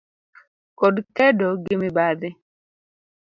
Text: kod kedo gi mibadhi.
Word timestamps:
kod 0.79 0.95
kedo 1.15 1.47
gi 1.63 1.75
mibadhi. 1.81 2.29